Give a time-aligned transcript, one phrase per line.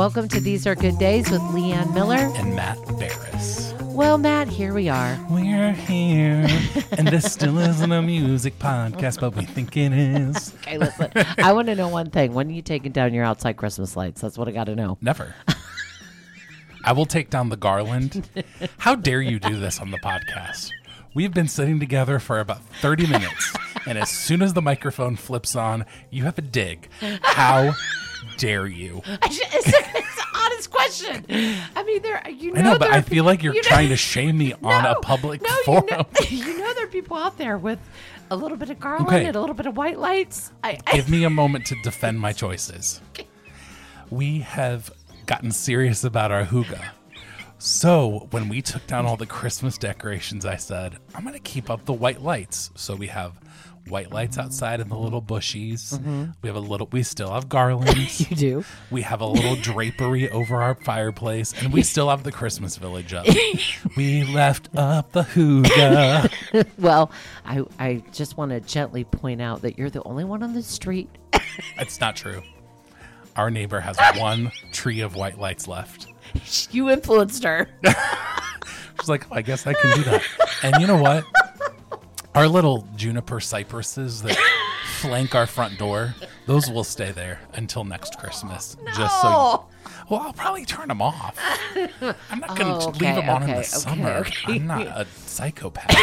[0.00, 2.16] Welcome to These Are Good Days with Leanne Miller.
[2.16, 3.74] and Matt Barris.
[3.82, 5.18] Well, Matt, here we are.
[5.28, 6.46] We're here,
[6.92, 10.54] and this still isn't a music podcast, but we think it is.
[10.62, 11.12] Okay, listen.
[11.36, 12.32] I want to know one thing.
[12.32, 14.22] When are you taking down your outside Christmas lights?
[14.22, 14.96] That's what I got to know.
[15.02, 15.34] Never.
[16.84, 18.26] I will take down the garland.
[18.78, 20.70] How dare you do this on the podcast?
[21.12, 23.54] We've been sitting together for about 30 minutes,
[23.86, 26.88] and as soon as the microphone flips on, you have a dig.
[27.20, 27.74] How
[28.36, 29.02] dare you?
[29.06, 31.24] Should, it's, it's an honest question.
[31.76, 32.22] I mean, there.
[32.30, 34.52] You know, I know, but I feel like you're you know- trying to shame me
[34.62, 35.84] on a No, public no, forum.
[35.90, 37.78] You know, you know there are people out there with
[38.30, 39.26] a little bit of garland Okay.
[39.26, 40.52] and a little bit of white lights.
[40.62, 43.00] I, I Give me a moment to defend my choices.
[44.10, 44.92] We have
[45.26, 46.80] gotten serious about our hygge.
[47.58, 51.68] So when we took down all the Christmas decorations, I said, I'm going to keep
[51.68, 52.70] up the white lights.
[52.74, 53.32] So we have
[53.90, 55.94] white lights outside in the little bushies.
[55.94, 56.24] Mm-hmm.
[56.42, 58.30] We have a little, we still have garlands.
[58.30, 58.64] you do.
[58.90, 63.12] we have a little drapery over our fireplace, and we still have the Christmas village
[63.12, 63.26] up.
[63.96, 66.32] we left up the hygge.
[66.78, 67.10] Well,
[67.44, 70.62] I I just want to gently point out that you're the only one on the
[70.62, 71.08] street.
[71.78, 72.42] It's not true.
[73.36, 76.06] Our neighbor has one tree of white lights left.
[76.70, 77.68] You influenced her.
[79.00, 80.22] She's like, oh, I guess I can do that.
[80.62, 81.24] And you know what?
[82.34, 84.36] Our little juniper cypresses that
[85.00, 86.14] flank our front door,
[86.46, 88.76] those will stay there until next Christmas.
[88.96, 89.28] Just so.
[89.28, 89.66] Oh.
[90.08, 91.36] Well, I'll probably turn them off.
[92.30, 94.26] I'm not going to Oh, okay, leave them on in the okay, summer.
[94.46, 95.94] I'm not a psychopath.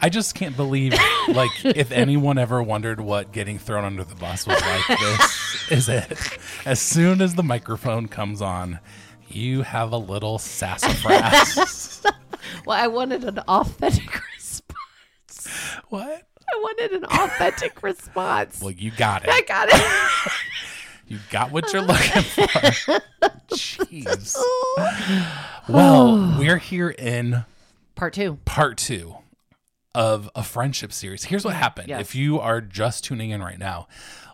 [0.00, 0.94] I just can't believe,
[1.28, 5.88] like, if anyone ever wondered what getting thrown under the bus was like, this is
[5.88, 6.18] it.
[6.64, 8.78] As soon as the microphone comes on,
[9.28, 12.02] you have a little sassafras.
[12.66, 14.20] Well, I wanted an authentic.
[15.94, 16.26] What?
[16.52, 18.60] I wanted an authentic response.
[18.60, 19.30] Well, you got it.
[19.30, 20.32] I got it.
[21.06, 22.46] You got what you're looking for.
[23.52, 24.36] Jeez.
[25.68, 26.36] Well, oh.
[26.38, 27.44] we're here in
[27.94, 28.38] Part two.
[28.46, 29.16] part two
[29.94, 31.24] of a friendship series.
[31.24, 31.88] Here's what happened.
[31.88, 32.00] Yes.
[32.00, 33.86] If you are just tuning in right now,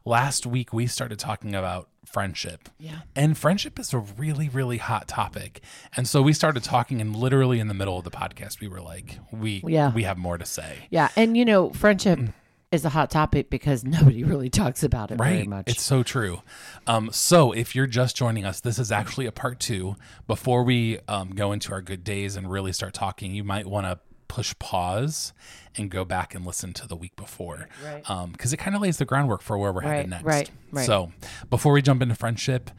[0.04, 2.69] last week we started talking about friendship.
[2.78, 3.00] Yeah.
[3.15, 5.61] And friendship is a really, really hot topic.
[5.97, 8.81] And so we started talking, and literally in the middle of the podcast, we were
[8.81, 9.93] like, we, Yeah.
[9.93, 10.87] we have more to say.
[10.91, 12.19] Yeah, and you know, friendship
[12.72, 15.65] is a hot topic because nobody really talks about it very much.
[15.69, 16.43] It's so true.
[16.87, 19.97] Um, so if you're just joining us, this is actually a part two.
[20.27, 23.87] Before we um, go into our good days and really start talking, you might want
[23.87, 23.99] to
[24.30, 25.32] push pause
[25.76, 27.68] and go back and listen to the week before.
[27.84, 28.04] Right.
[28.32, 30.24] Because it kind of lays the groundwork for where we're Right, headed next.
[30.24, 30.86] right, right.
[30.86, 31.10] So
[31.50, 32.70] before we jump into friendship,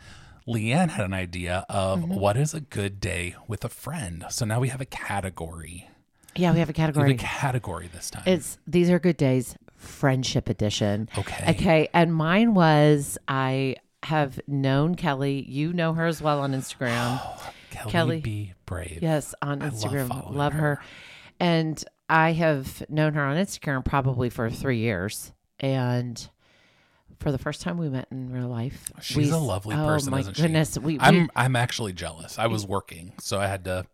[0.48, 2.16] Leanne had an idea of Mm-hmm.
[2.16, 4.26] what is a good day with a friend.
[4.30, 5.90] So now we have a category.
[6.36, 7.12] yeah, we have a We have category.
[7.14, 8.24] a category this time.
[8.26, 11.10] It's these are good days, friendship edition.
[11.18, 11.52] Okay.
[11.52, 15.46] Okay, and mine was I have known Kelly.
[15.48, 17.20] You know her as well on Instagram.
[17.72, 18.20] Kelly, Kelly.
[18.22, 19.00] be brave.
[19.02, 20.08] Yes, on love Instagram.
[20.08, 20.82] following Love, her.
[21.42, 25.34] And I have known her on Instagram probably for three years.
[25.60, 26.30] And
[27.20, 28.92] for the first time we met in real life.
[29.02, 30.42] She's we, a lovely oh, person, my isn't she?
[30.44, 30.78] goodness.
[30.78, 32.38] We, we, I'm I'm actually jealous.
[32.38, 33.86] I was working, so I had to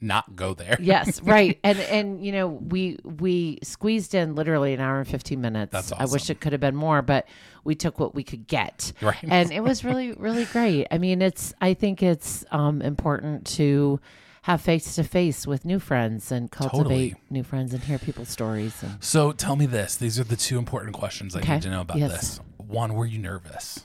[0.00, 0.76] not go there.
[0.80, 1.58] yes, right.
[1.64, 5.72] And and you know, we we squeezed in literally an hour and 15 minutes.
[5.72, 6.08] That's awesome.
[6.08, 7.26] I wish it could have been more, but
[7.64, 8.92] we took what we could get.
[9.00, 9.16] Right.
[9.22, 10.86] And it was really really great.
[10.90, 14.00] I mean, it's I think it's um important to
[14.42, 17.14] have face to face with new friends and cultivate Totally.
[17.30, 19.96] new friends and hear people's stories and So tell me this.
[19.96, 21.54] These are the two important questions I Okay.
[21.54, 22.10] need to know about Yes.
[22.12, 22.40] this.
[22.58, 23.80] One, were you nervous?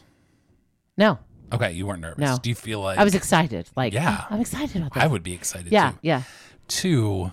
[0.98, 1.20] No,
[1.54, 2.18] Okay, you weren't nervous.
[2.20, 2.38] No.
[2.42, 3.70] Do you feel like I was excited.
[3.76, 4.24] Like, Yeah.
[4.24, 5.04] oh, I'm excited about this.
[5.04, 5.98] I would be excited yeah, too.
[6.02, 6.24] yeah.
[6.68, 7.32] Two,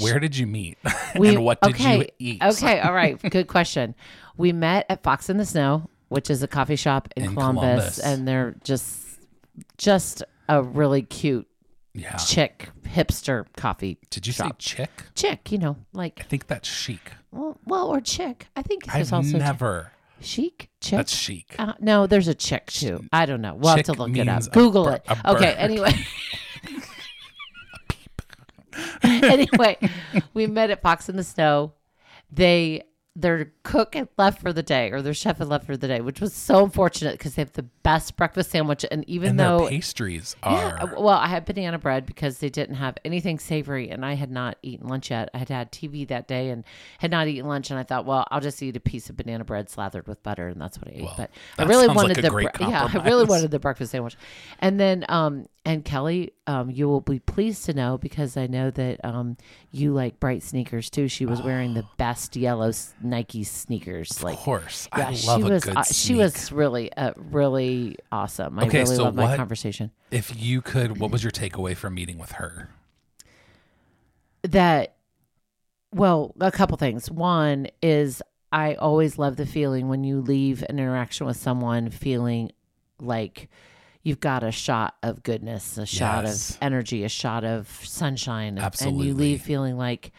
[0.00, 0.78] where did you meet?
[1.18, 2.42] We, and what did okay, you eat?
[2.42, 3.20] Okay, all right.
[3.20, 3.94] Good question.
[4.38, 7.60] We met at Fox in the Snow, which is a coffee shop in, In Columbus,
[7.64, 7.98] Columbus.
[7.98, 9.18] and they're just
[9.76, 11.46] just a really cute
[11.94, 12.16] Yeah.
[12.16, 14.62] chick hipster coffee Did you shop.
[14.62, 14.90] say chick?
[15.14, 15.52] chick.
[15.52, 17.12] You know, like I think that's chic.
[17.30, 18.46] well, well or chick.
[18.56, 19.92] I think there's I've also never.
[20.20, 20.96] chic chick.
[20.96, 21.54] That's chic.
[21.58, 23.04] Uh, no, there's a chick too.
[23.12, 23.54] I don't know.
[23.54, 24.50] We'll have to Chick look it up.
[24.52, 25.04] Google it.
[25.26, 25.52] Okay.
[25.52, 25.92] Anyway.
[29.02, 29.76] anyway,
[30.34, 31.72] we met at Fox in the Snow.
[32.30, 32.82] They
[33.14, 36.00] their cook had left for the day, or their chef had left for the day,
[36.00, 38.84] which was so unfortunate because they have the best breakfast sandwich.
[38.90, 40.52] And even and though pastries are.
[40.52, 44.30] yeah, well, I had banana bread because they didn't have anything savory, and I had
[44.30, 45.30] not eaten lunch yet.
[45.34, 46.64] I had had TV that day and
[46.98, 49.44] had not eaten lunch, and I thought, well, I'll just eat a piece of banana
[49.44, 51.02] bread slathered with butter, and that's what I ate.
[51.02, 53.92] Well, but I really sounds like wanted the bre- yeah, I really wanted the breakfast
[53.92, 54.16] sandwich,
[54.58, 58.70] and then um and Kelly, um, you will be pleased to know because I know
[58.72, 59.36] that um
[59.70, 61.08] you like bright sneakers too.
[61.08, 62.72] She was wearing the best yellow
[63.02, 64.22] Nike sneakers.
[64.22, 64.88] Like, of course.
[64.96, 68.58] yeah, I love she a was good uh, she was really uh, really awesome.
[68.58, 69.90] I Okay, really so loved my what- conversation.
[70.10, 72.70] If you could, what was your takeaway from meeting with her?
[74.44, 74.96] that
[75.94, 78.20] well a couple things one is
[78.50, 82.50] i always love the feeling when you leave an interaction with someone feeling
[83.00, 83.48] like
[84.02, 86.50] you've got a shot of goodness a shot Yes.
[86.50, 90.10] of energy a shot of sunshine and- and you leave feeling like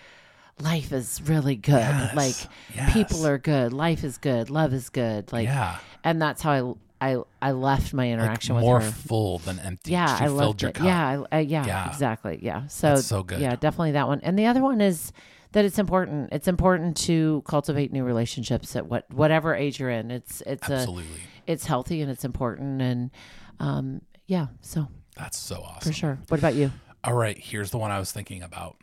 [0.61, 2.35] life is really good Yes, like
[2.75, 2.93] yes.
[2.93, 7.13] people are good life is good love is good like yeah, and that's how i
[7.15, 9.91] i, I left my like interaction with more her full than empty.
[9.91, 10.75] yeah, she I filled your it.
[10.75, 10.85] cup.
[10.85, 11.89] Yeah, I, I, yeah, Yeah.
[11.89, 12.39] exactly.
[12.41, 12.67] Yeah.
[12.67, 13.41] So, That's so good.
[13.41, 14.21] Yeah, definitely that one.
[14.23, 15.11] And the other one is
[15.51, 16.29] that it's important.
[16.31, 20.11] It's important to cultivate new relationships at what whatever age you're in.
[20.11, 21.19] It's it's a absolutely.
[21.45, 23.11] it's healthy and it's important and
[23.59, 24.47] um yeah.
[24.61, 25.91] So That's so awesome.
[25.91, 26.19] for sure.
[26.29, 26.71] What about you?
[27.03, 28.77] All right, here's the one I was thinking about.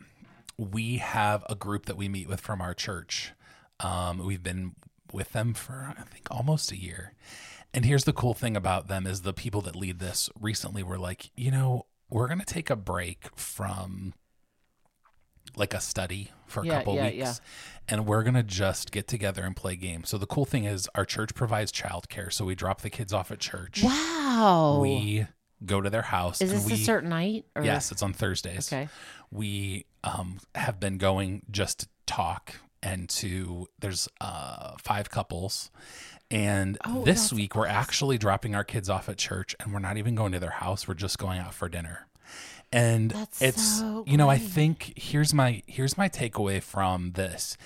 [0.61, 3.33] We have a group that we meet with from our church.
[3.79, 4.75] Um, we've been
[5.11, 7.13] with them for I think almost a year.
[7.73, 10.99] And here's the cool thing about them is the people that lead this recently were
[10.99, 14.13] like, you know, we're gonna take a break from
[15.55, 17.33] like a study for a Yeah, couple yeah, weeks yeah.
[17.87, 20.09] and we're gonna just get together and play games.
[20.09, 22.31] So the cool thing is our church provides childcare.
[22.31, 23.81] So we drop the kids off at church.
[23.83, 24.79] Wow.
[24.81, 25.25] We
[25.65, 27.45] go to their house is this we a certain night?
[27.55, 27.63] Or?
[27.63, 28.71] Yes, it's on Thursdays.
[28.71, 28.89] Okay.
[29.31, 35.71] We um, have been going just to talk and to there's uh, five couples.
[36.29, 39.97] And Oh, this week we're actually dropping our kids off at church and we're not
[39.97, 40.87] even going to their house.
[40.87, 42.07] We're just going out for dinner.
[42.71, 47.57] And That's it's so you know, I think here's my here's my takeaway from this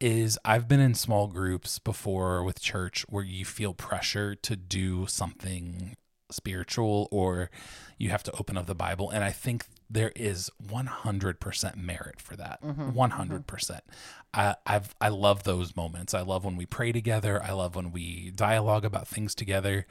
[0.00, 5.06] is I've been in small groups before with church where you feel pressure to do
[5.06, 5.96] something
[6.32, 7.50] spiritual or
[7.98, 9.10] you have to open up the Bible.
[9.10, 12.62] And I think there is 100% merit for that.
[12.62, 12.90] Mm-hmm.
[12.90, 13.46] 100%.
[13.46, 13.84] percent
[14.32, 16.14] I, I've, I love those moments.
[16.14, 17.42] I love when we pray together.
[17.42, 19.86] I love when we dialogue about things together.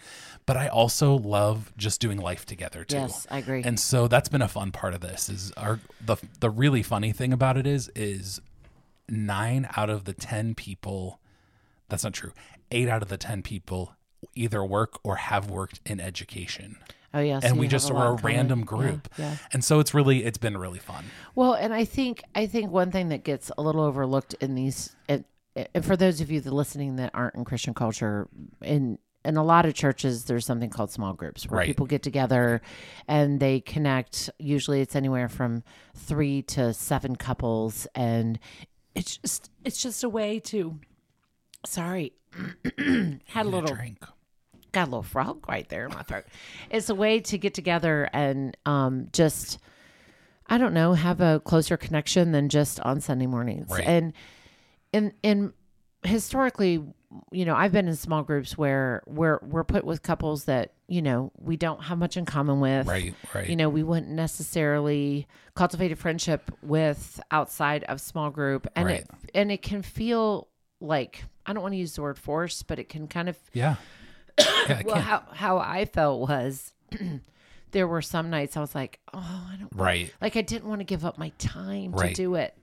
[0.45, 2.95] But I also love just doing life together too.
[2.95, 3.63] Yes, I agree.
[3.63, 7.12] And so that's been a fun part of this is our the the really funny
[7.12, 8.39] thing about it is is
[9.09, 11.19] 9 out of the 10 people
[11.89, 12.31] that's not true.
[12.71, 13.95] 8 out of the 10 people
[14.36, 16.77] either work or have worked in education.
[17.13, 17.39] oh yeah.
[17.39, 19.07] so and we just a were a random Yeah, group.
[19.18, 19.36] yeah.
[19.54, 21.06] And so it's really it's been really fun.
[21.36, 24.95] Well, and I think I think one thing that gets a little overlooked in these,
[25.07, 25.24] and,
[25.74, 28.27] and for those of you that listening that aren't in Christian culture,
[28.62, 31.68] in in a lot of churches, there's something called small groups where Right.
[31.68, 32.62] people get together
[33.07, 34.30] and they connect.
[34.39, 35.63] Usually, it's anywhere from
[35.94, 38.39] three to seven couples, and
[38.95, 40.80] it's just it's just a way to.
[41.65, 42.13] Sorry,
[43.25, 44.03] had a little drink.
[44.71, 46.25] got a little frog right there in my throat.
[46.69, 49.59] It's a way to get together and um, just,
[50.47, 53.69] I don't know, have a closer connection than just on Sunday mornings.
[53.69, 53.85] Right.
[53.85, 54.13] And
[54.94, 55.53] in in
[56.03, 56.81] historically,
[57.31, 61.01] you know, I've been in small groups where we're we're put with couples that you
[61.01, 62.88] know we don't have much in common with.
[62.88, 63.50] Right, right.
[63.50, 69.01] You know, we wouldn't necessarily cultivate a friendship with outside of small group, and Right.
[69.01, 70.47] it and it can feel
[70.79, 73.75] like I don't want to use the word force, but it can kind of yeah.
[74.37, 76.73] Yeah, well, how how I felt was
[77.71, 80.13] there were some nights I was like, oh, I don't right.
[80.21, 82.15] like I didn't want to give up my time Right.
[82.15, 82.55] to do it,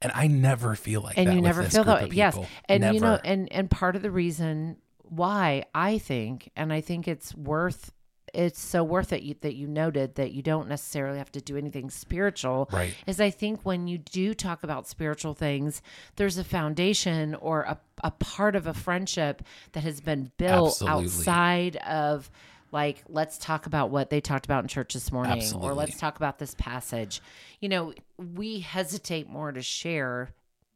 [0.00, 2.12] And I never feel like and you never feel that.
[2.12, 2.36] Yes,
[2.68, 7.06] and you know, and and part of the reason why I think, and I think
[7.06, 7.92] it's worth.
[8.32, 11.56] It's so worth it you, that you noted that you don't necessarily have to do
[11.56, 12.68] anything spiritual.
[12.72, 12.94] Right.
[13.06, 15.82] Is I think when you do talk about spiritual things,
[16.16, 21.04] there's a foundation or a, a part of a friendship that has been built Absolutely.
[21.04, 22.30] outside of
[22.72, 26.16] like let's talk about what they talked about in church this morning or let's talk
[26.16, 27.20] about this passage
[27.60, 30.30] you know we hesitate more to share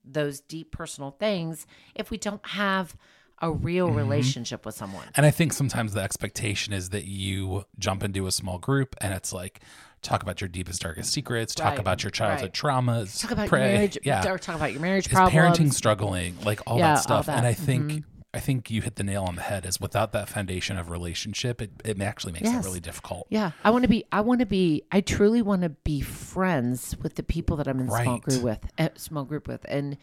[0.05, 2.95] those deep personal things if we don't have
[3.43, 3.97] a real Mm-hmm.
[3.99, 8.33] relationship with someone And I think sometimes the expectation is that you jump into a
[8.33, 9.61] small group and it's like
[10.03, 12.53] talk about your deepest, darkest secrets, talk Right, about your childhood right.
[12.53, 13.61] traumas, talk about pray.
[13.63, 16.95] your marriage yeah, or talk about your marriage is problems parenting struggling, like all Yeah,
[16.95, 17.29] that stuff.
[17.29, 17.45] And that.
[17.45, 18.01] I think Mm-hmm.
[18.35, 19.65] I think you hit the nail on the head.
[19.65, 22.63] Is without that foundation of relationship, it, it actually makes Yes.
[22.65, 23.27] it really difficult.
[23.31, 26.97] yeah i want to be i want to be i truly want to be friends
[27.03, 29.97] with the people that i'm in small group with uh, small group with and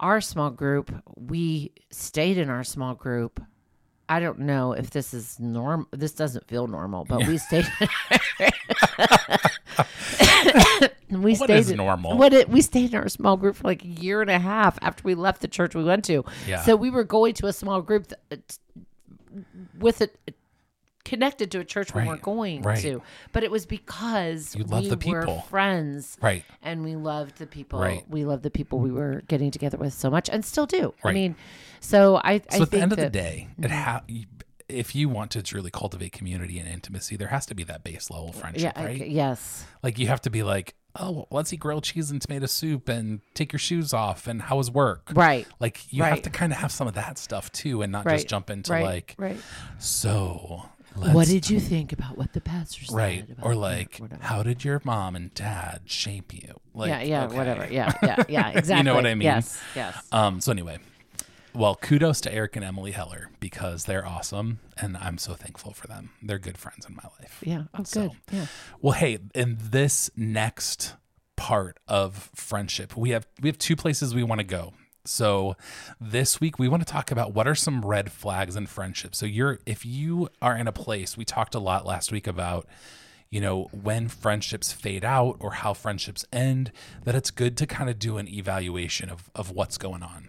[0.00, 3.40] our small group we stayed in our small group
[4.08, 7.66] i don't know if this is norm this doesn't feel normal but we stayed
[11.10, 12.16] we What stayed is in- normal?
[12.18, 14.78] what it, we stayed in our small group for like a year and a half
[14.82, 16.62] after we left the church we went to Yeah.
[16.62, 18.58] so we were going to a small group that,
[19.78, 20.08] with a
[21.12, 22.80] connected to a church we weren't going right.
[22.80, 23.02] to.
[23.32, 26.16] But it was because You love we the were friends.
[26.22, 26.42] Right.
[26.62, 27.80] And we loved the people.
[27.80, 28.02] Right.
[28.08, 30.94] We loved the people we were getting together with so much and still do.
[31.04, 31.36] I mean,
[31.80, 33.70] so I, I So think at the end of the that- day, it mhm.
[33.70, 34.02] ha-
[34.68, 38.08] if you want to truly cultivate community and intimacy, there has to be that base
[38.10, 39.06] level yeah, friendship, I- right?
[39.06, 39.66] yes.
[39.82, 43.20] Like you have to be like, oh, let's eat grilled cheese and tomato soup and
[43.34, 45.10] take your shoes off and how was work?
[45.14, 45.46] Right.
[45.60, 48.14] Like you have to kind of have some of that stuff too, and not Right.
[48.16, 48.84] just jump into right.
[48.84, 49.36] like, right.
[49.78, 50.64] so.
[50.96, 52.94] Let's, What did you think about what the pastor said?
[52.96, 57.36] right or like how did your mom and dad shape you like yeah, yeah, okay.
[57.36, 57.66] whatever.
[57.70, 58.76] Yeah, yeah, yeah, exactly.
[58.78, 59.22] You know what I mean?
[59.26, 60.06] Yes, yes.
[60.12, 60.78] um so anyway
[61.54, 65.86] well kudos to eric and emily heller because they're awesome and i'm so thankful for
[65.86, 67.64] them they're good friends in my life Yeah.
[67.74, 68.16] Oh, So- good.
[68.32, 68.46] Yeah.
[68.80, 70.94] well hey in this next
[71.36, 74.72] part of friendship we have we have two places we want to go
[75.04, 75.56] so
[76.00, 79.26] this week we want to talk about what are some red flags in friendship so
[79.26, 82.66] you're if you are in a place we talked a lot last week about
[83.30, 86.70] you know when friendships fade out or how friendships end
[87.04, 90.28] that it's good to kind of do an evaluation of of what's going on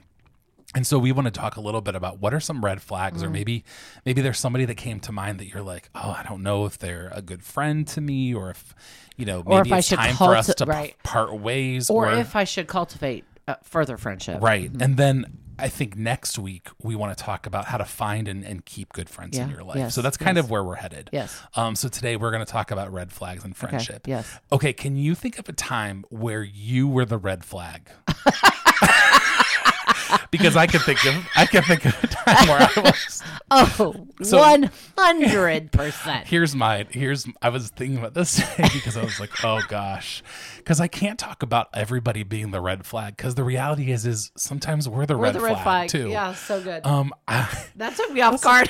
[0.75, 3.21] and so we want to talk a little bit about what are some red flags,
[3.21, 3.27] Mm.
[3.27, 3.63] or maybe
[4.07, 6.79] maybe there's somebody that came to mind that you're like, oh, I don't know if
[6.79, 8.73] they're a good friend to me, or if
[9.15, 10.95] you know maybe it's time for us to right.
[11.03, 14.41] part ways, Or, if I should cultivate uh, further friendship.
[14.41, 14.71] right.
[14.79, 18.43] And then I think next week we want to talk about how to find and,
[18.43, 19.77] and keep good friends in your life.
[19.77, 20.45] yes, so that's kind yes.
[20.45, 21.09] of where we're headed.
[21.13, 21.39] Yes.
[21.55, 21.75] Um.
[21.75, 23.53] So today we're going to talk about red flags Okay.
[23.53, 24.07] friendship.
[24.07, 24.39] Yes.
[24.51, 24.73] Okay.
[24.73, 27.89] Can you think of a time where you were the red flag?
[30.32, 33.24] because I can think of I can think of a time where I was.
[33.51, 34.38] Oh, So-
[34.98, 36.25] 100%.
[36.25, 40.24] Here's my here's I was thinking about this today because I was like, oh gosh,
[40.58, 44.32] because I can't talk about everybody being the red flag because the reality is is
[44.38, 45.89] sometimes we're the, We're red, the red flag, flag.
[45.89, 46.10] too.
[46.10, 46.86] Yeah, so good.
[46.86, 48.70] Um, I, that took me off guard.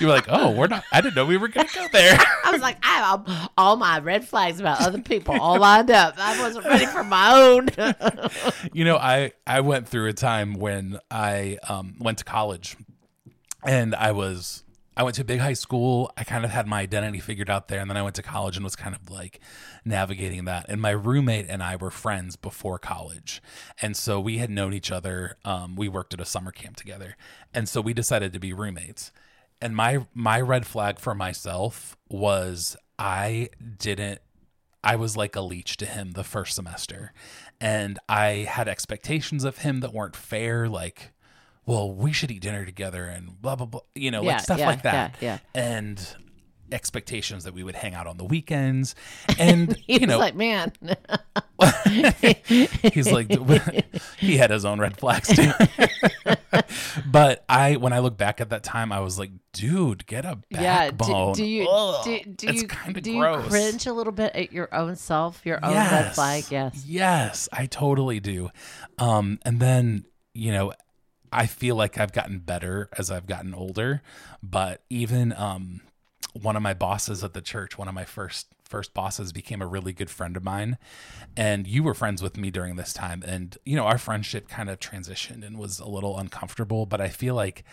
[0.00, 0.84] you were like, oh, we're not.
[0.92, 2.18] I didn't know we were gonna go there.
[2.44, 5.90] I was like, I have all, all my red flags about other people all lined
[5.90, 6.14] up.
[6.18, 7.68] I wasn't ready for my own.
[8.72, 12.76] you know, I I went through a time when I um went to college,
[13.64, 14.64] and I was
[14.96, 16.12] I went to a big high school.
[16.16, 18.56] I kind of had my identity figured out there, and then I went to college
[18.56, 19.40] and was kind of like
[19.84, 20.66] navigating that.
[20.68, 23.42] And my roommate and I were friends before college,
[23.80, 25.36] and so we had known each other.
[25.44, 27.16] Um, we worked at a summer camp together,
[27.54, 29.12] and so we decided to be roommates.
[29.60, 34.20] And my my red flag for myself was I didn't
[34.82, 37.12] I was like a leech to him the first semester.
[37.60, 41.12] And I had expectations of him that weren't fair, like,
[41.66, 44.58] well, we should eat dinner together and blah, blah, blah, you know, Yeah, like stuff
[44.58, 45.16] yeah, like that.
[45.20, 46.16] yeah, And
[46.72, 48.94] expectations that we would hang out on the weekends.
[49.38, 50.72] And, He you know, like, man,
[52.44, 53.30] he's like,
[54.18, 55.50] he had his own red flags too.
[57.06, 60.38] but I, when I look back at that time, I was like, dude, get a
[60.50, 61.28] backbone.
[61.28, 61.32] yeah.
[61.32, 62.66] Do, do you Ugh, do, do you
[63.00, 63.44] do gross.
[63.44, 66.44] you cringe a little bit at your own self, your own red flag?
[66.50, 66.84] Yes.
[66.86, 68.50] Yes, I totally do.
[68.98, 70.72] Um, and then, you know,
[71.32, 74.02] I feel like I've gotten better as I've gotten older,
[74.42, 75.80] but even um
[76.34, 79.66] one of my bosses at the church, one of my first first bosses became a
[79.66, 80.78] really good friend of mine
[81.36, 84.70] and you were friends with me during this time and you know our friendship kind
[84.70, 87.64] of transitioned and was a little uncomfortable but i feel like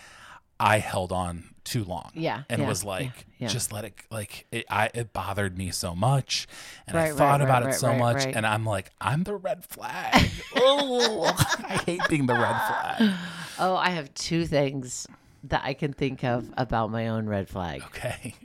[0.59, 3.03] i held on too long Yeah, and yeah, was like
[3.37, 3.47] yeah, yeah.
[3.49, 6.47] just let it like it I it bothered me so much
[6.87, 8.33] and I thought right, about right, it so right, much right.
[8.33, 10.31] and I'm like I'm the red flag.
[10.55, 11.25] oh,
[11.67, 13.13] I hate being the red flag.
[13.59, 15.07] Oh, I have two things
[15.43, 17.83] that I can think of about my own red flag.
[17.87, 18.35] Okay.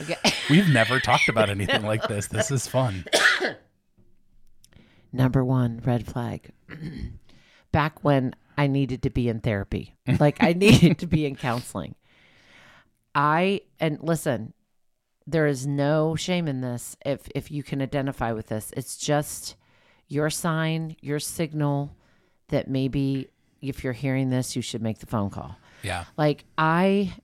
[0.00, 0.16] Okay.
[0.50, 2.28] We've never talked about anything like this.
[2.28, 3.04] This is fun.
[5.12, 6.50] Number one, red flag.
[7.72, 11.94] Back when I needed to be in therapy, like I needed to be in counseling.
[13.14, 14.52] I, and listen,
[15.26, 18.72] there is no shame in this if if you can identify with this.
[18.76, 19.56] It's just
[20.08, 21.96] your sign, your signal
[22.48, 23.28] that maybe
[23.60, 25.56] if you're hearing this, you should make the phone call.
[25.86, 26.04] Yeah.
[26.16, 27.14] Like I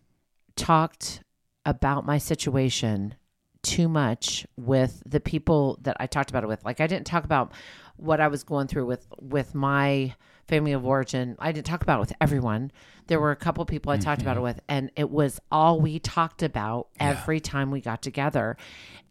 [0.57, 1.23] talked
[1.67, 3.15] about my situation
[3.63, 6.65] too much with the people that I talked about it with.
[6.65, 7.53] Like I didn't talk about
[7.97, 10.15] what I was going through with with my
[10.49, 11.37] family of origin.
[11.39, 12.73] I didn't talk about it with everyone.
[13.07, 14.45] There were a couple people I talked about it mm-hmm.
[14.45, 18.57] with and it was all we talked about every time we got together.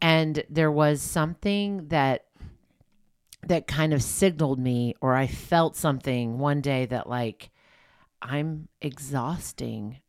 [0.02, 2.26] And there was something that
[3.48, 7.50] that kind of signaled me or I felt something one day that like
[8.22, 10.00] I'm exhausting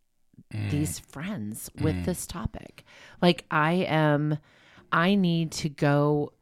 [0.70, 1.06] these mm.
[1.06, 2.04] friends with mm.
[2.04, 2.84] this topic.
[3.20, 4.38] Like I am
[4.90, 6.32] I need to go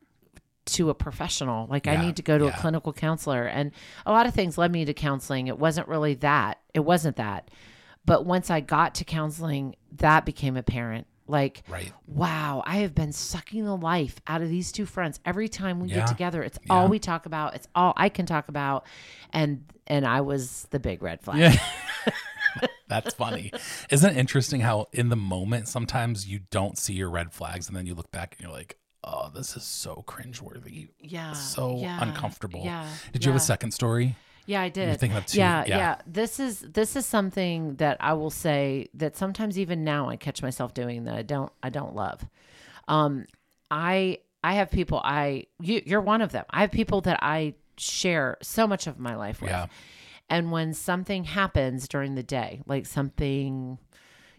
[0.67, 1.67] to a professional.
[1.69, 2.57] Like I need to go to yeah.
[2.57, 3.73] a clinical counselor and
[4.07, 5.49] a lot of things led me to counseling.
[5.49, 6.61] It wasn't really that.
[6.75, 7.51] It wasn't that.
[8.05, 11.07] But once I got to counseling, that became apparent.
[11.31, 11.93] Like, Right.
[12.07, 15.89] wow, I have been sucking the life out of these two friends every time we
[15.89, 15.97] Yeah.
[16.01, 16.43] get together.
[16.43, 16.73] It's Yeah.
[16.75, 17.55] all we talk about.
[17.55, 18.85] It's all I can talk about,
[19.33, 21.39] and and I was the big red flag.
[21.39, 21.57] Yeah.
[22.89, 23.53] That's funny.
[23.91, 27.77] Isn't it interesting how in the moment sometimes you don't see your red flags and
[27.77, 30.89] then you look back and you're like, oh, this is so cringeworthy.
[31.01, 32.63] Yeah, So yeah, uncomfortable.
[32.65, 34.17] Yeah, Did you have a second story?
[34.47, 34.99] Yeah, I did.
[35.01, 35.77] two- Yeah, yeah.
[35.79, 40.17] yeah, This is this is something that I will say that sometimes even now I
[40.17, 42.25] catch myself doing that I don't I don't love.
[42.89, 43.27] Um,
[43.71, 46.45] I I have people I you, you're one of them.
[46.51, 49.51] I have people that I share so much of my life with.
[49.51, 49.67] Yeah.
[50.29, 53.79] And when something happens during the day, like something,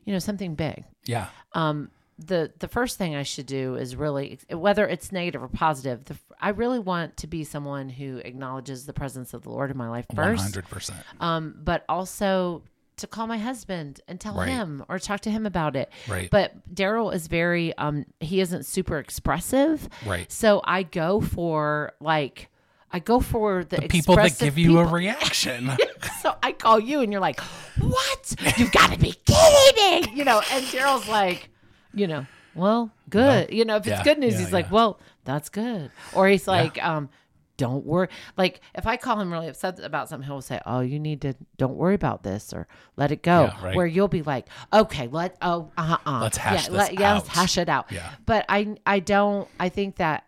[0.05, 1.27] you know, something big, Yeah.
[1.53, 1.91] um,
[2.25, 6.05] the the first thing I should do is really whether it's negative or positive.
[6.05, 9.77] The, I really want to be someone who acknowledges the presence of the Lord in
[9.77, 10.91] my life first, 100%.
[11.19, 12.63] um, but also
[12.97, 14.49] to call my husband and tell Right.
[14.49, 15.91] him or talk to him about it.
[16.07, 16.29] Right.
[16.29, 20.31] But Daryl is very um, he isn't super expressive, Right.
[20.31, 22.47] so I go for like.
[22.93, 25.71] I go for the, The people that give you a reaction.
[26.21, 27.39] So I call you and you're like,
[27.79, 28.35] what?
[28.57, 30.15] You've got to be kidding.
[30.15, 31.49] You know, and Daryl's like,
[31.93, 33.51] you know, well, good.
[33.51, 34.71] you know, if it's yeah, good news, yeah, he's like, yeah.
[34.71, 35.91] well, that's good.
[36.13, 37.09] Or he's like, um,
[37.57, 38.07] don't worry.
[38.37, 41.35] Like if I call him really upset about something, he'll say, oh, you need to,
[41.57, 42.67] don't worry about this or
[42.97, 43.51] let it go.
[43.61, 43.75] Right.
[43.75, 46.19] Where you'll be like, okay, let, oh, uh, uh.
[46.23, 47.91] Let's hash yeah, this let, yeah, let's hash it out.
[47.91, 48.09] Yeah.
[48.25, 50.25] But I, I don't, I think that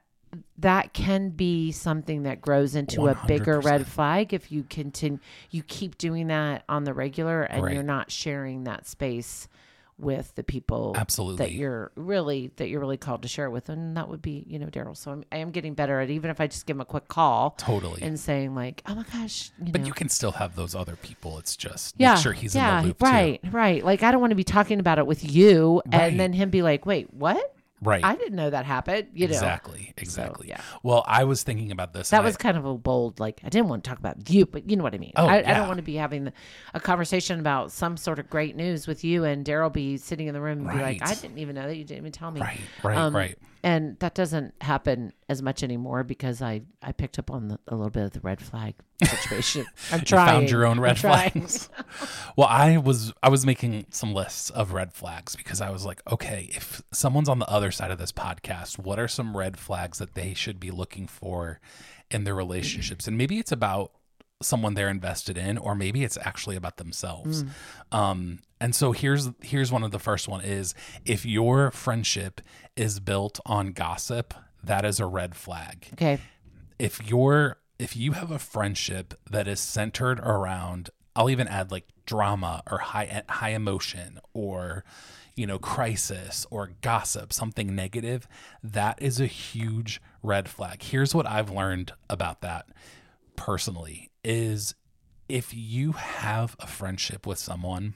[0.60, 3.66] that can be something that grows into a bigger 100%.
[3.66, 5.20] red flag if you continue
[5.52, 7.74] you keep doing that on the regular and Right.
[7.74, 9.48] you're not sharing that space
[9.98, 11.38] with the people Absolutely.
[11.46, 14.58] that you're really that you're really called to share with and that would be you
[14.60, 16.82] know daryl so I'm, i am getting better at even if i just give him
[16.82, 18.02] a quick call Totally.
[18.02, 20.96] and saying like oh my gosh you but know you can still have those other
[20.96, 21.38] people.
[21.40, 23.84] It's just yeah, make sure he's yeah, in the loop right, right.
[23.84, 26.02] Like I don't want to be talking about it with you, Right.
[26.12, 27.53] and then him be like, "Wait, what?
[27.84, 28.04] Right.
[28.04, 29.94] I didn't know that happened." You know, exactly.
[29.98, 30.48] Exactly.
[30.50, 30.62] yeah.
[30.82, 32.10] Well, I was thinking about this.
[32.10, 34.30] That and I- was kind of a bold, like I didn't want to talk about
[34.30, 35.14] you, but you know what I mean.
[35.16, 36.34] Oh, I, I don't want to be having the,
[36.74, 40.34] a conversation about some sort of great news with you and Daryl be sitting in
[40.34, 42.42] the room and be like, I didn't even know that you didn't even tell me.
[42.42, 42.60] right.
[42.84, 42.98] Right.
[42.98, 43.38] Um, right.
[43.66, 47.76] And that doesn't happen as much anymore because I, I picked up on the, a
[47.76, 49.66] little bit of the red flag situation.
[49.90, 50.28] I'm trying.
[50.28, 51.70] You found your own red flags.
[52.36, 56.02] well, I was I was making some lists of red flags because I was like,
[56.12, 59.98] okay, if someone's on the other side of this podcast, what are some red flags
[60.00, 61.62] that they should be looking for
[62.12, 63.08] in their relationships?
[63.08, 63.94] And maybe it's about
[64.44, 67.44] someone they're invested in or maybe it's actually about themselves.
[67.92, 70.74] Um and so here's here's one of the first one is
[71.06, 72.42] if your friendship
[72.76, 76.20] is built on gossip, that is a red flag Okay.
[76.80, 81.86] if you're if you have a friendship that is centered around I'll even add like
[82.06, 84.84] drama or high high emotion or
[85.36, 88.28] you know crisis or gossip something negative
[88.64, 92.68] that is a huge red flag here's what I've learned about that
[93.36, 94.76] personally is
[95.30, 97.94] if you have a friendship with someone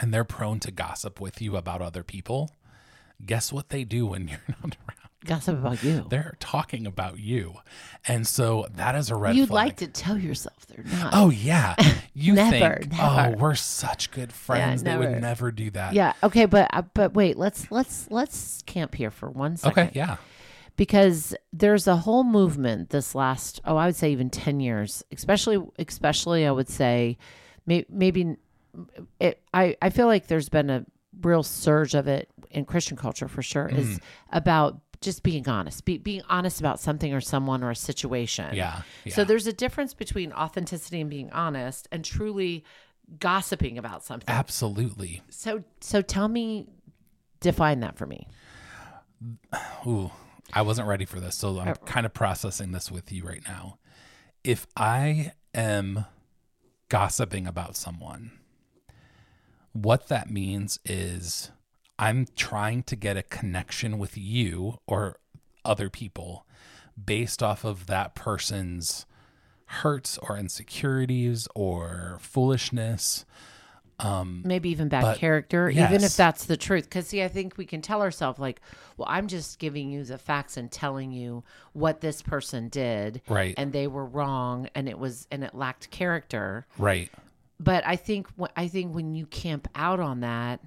[0.00, 2.50] and they're prone to gossip with you about other people
[3.24, 6.04] guess what they do when you're not around Gossip about you.
[6.10, 7.54] they're talking about you.
[8.08, 9.66] And so that is a red You'd flag.
[9.66, 11.12] like to tell yourself they're not.
[11.14, 11.76] Oh yeah.
[12.14, 13.34] You Never, think, never.
[13.36, 14.82] oh, we're such good friends.
[14.82, 15.20] they would never.
[15.20, 15.94] never do that.
[15.94, 16.12] Yeah.
[16.22, 16.44] Okay.
[16.44, 17.38] But uh, but wait.
[17.38, 19.82] Let's let's let's camp here for one second.
[19.88, 20.16] Okay, yeah.
[20.76, 25.58] Because there's a whole movement this last oh i would say even 10 years especially
[25.78, 27.16] especially i would say
[27.66, 28.36] may, maybe
[29.20, 30.84] it i i feel like there's been a
[31.22, 33.78] real surge of it in christian culture for sure Mm.
[33.78, 38.54] is about just being honest be, being honest about something or someone or a situation
[38.54, 38.82] Yeah.
[39.04, 39.14] yeah.
[39.14, 42.64] so there's a difference between authenticity and being honest and truly
[43.18, 45.20] gossiping about something Absolutely.
[45.28, 46.68] so so tell me
[47.40, 48.26] define that for me
[49.86, 50.10] Ooh,
[50.52, 51.36] I wasn't ready for this.
[51.36, 53.78] So I'm kind of processing this with you right now.
[54.44, 56.04] If I am
[56.88, 58.32] gossiping about someone,
[59.72, 61.50] what that means is
[61.98, 65.16] I'm trying to get a connection with you or
[65.64, 66.46] other people
[67.02, 69.06] based off of that person's
[69.66, 73.24] hurts or insecurities or foolishness.
[73.98, 76.84] Um, maybe even bad But- character, even if that's the truth.
[76.84, 78.60] Because see, I think we can tell ourselves like,
[78.96, 83.54] well, I'm just giving you the facts and telling you what this person did, Right.
[83.56, 86.66] And they were wrong, and it was and it lacked character.
[86.78, 87.10] Right.
[87.60, 88.26] But I think
[88.56, 90.60] I think when you camp out on that,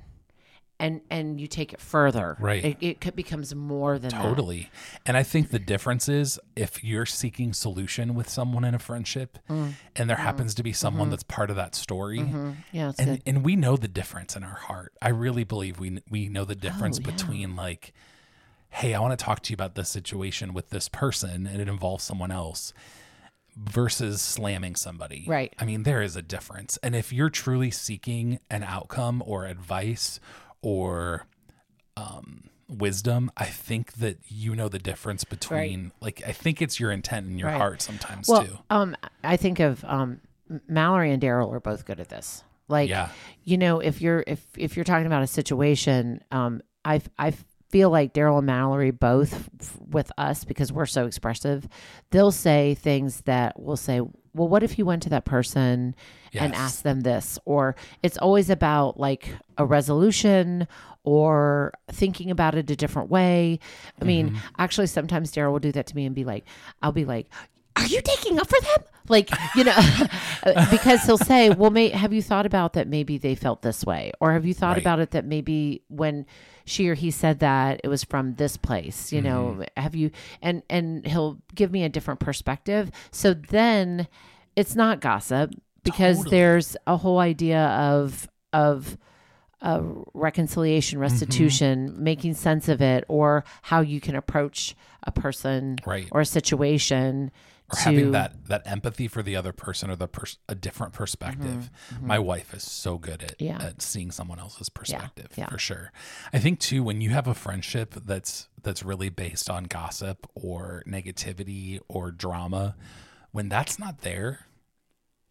[0.79, 2.35] and and you take it further.
[2.39, 2.63] Right.
[2.65, 4.21] It, it could, becomes more than that.
[4.21, 4.69] Totally.
[5.05, 9.39] And I think the difference is if you're seeking solution with someone in a friendship
[9.49, 9.73] Mm.
[9.95, 11.11] and there happens to be someone Mm-hmm.
[11.11, 12.19] that's part of that story.
[12.71, 13.21] Yeah, it's And, good.
[13.25, 14.93] and we know the difference in our heart.
[15.01, 17.11] I really believe we we know the difference Oh, yeah.
[17.11, 17.93] between like,
[18.69, 21.69] hey, I want to talk to you about this situation with this person, and it
[21.69, 22.73] involves someone else,
[23.55, 25.23] versus slamming somebody.
[25.27, 25.53] Right.
[25.57, 26.77] I mean, there is a difference.
[26.83, 30.19] And if you're truly seeking an outcome or advice
[30.65, 31.27] or
[31.95, 36.91] um, wisdom, I think that you know the difference between like I think it's your
[36.91, 37.57] intent and your Right.
[37.57, 38.57] heart sometimes Well, too.
[38.69, 40.19] um, I think of um,
[40.67, 42.43] Mallory and Daryl are both good at this.
[42.67, 43.09] Like, Yeah.
[43.43, 47.33] you know, if you're if if you're talking about a situation, um, I I
[47.69, 51.67] feel like Daryl and Mallory both f- with us because we're so expressive,
[52.09, 54.01] they'll say things that will say,
[54.35, 55.95] well, what if you went to that person
[56.33, 57.39] and asked them this?
[57.45, 60.67] Or it's always about like a resolution
[61.03, 63.59] or thinking about it a different way.
[64.01, 64.37] I mean, Mm-hmm.
[64.59, 66.45] actually, sometimes Daryl will do that to me and be like,
[66.81, 67.27] I'll be like,
[67.77, 68.87] are you taking up for them?
[69.07, 69.77] Like, you know,
[70.71, 74.11] because he'll say, well, may, have you thought about that maybe they felt this way?
[74.19, 74.81] Or have you thought Right.
[74.81, 76.25] about it that maybe when
[76.65, 79.81] she or he said that it was from this place, you know, Mm-hmm.
[79.81, 80.09] have you,
[80.41, 82.89] and, and he'll give me a different perspective.
[83.11, 84.07] So then
[84.55, 85.51] it's not gossip
[85.83, 86.37] because Totally.
[86.37, 88.97] there's a whole idea of, of,
[89.61, 89.81] uh,
[90.15, 91.01] reconciliation, Mm-hmm.
[91.03, 96.07] restitution, making sense of it, or how you can approach a person Right.
[96.11, 97.31] or a situation
[97.71, 100.93] or to having that that empathy for the other person or the pers- a different
[100.93, 101.03] Mm-hmm.
[101.03, 101.69] perspective.
[102.01, 103.57] My wife is so good at Yeah.
[103.61, 105.49] at seeing someone else's perspective yeah.
[105.49, 105.91] for sure.
[106.33, 110.83] I think too when you have a friendship that's that's really based on gossip or
[110.87, 112.75] negativity or drama,
[113.31, 114.47] when that's not there,